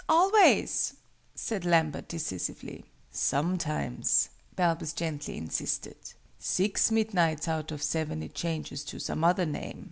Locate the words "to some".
8.85-9.23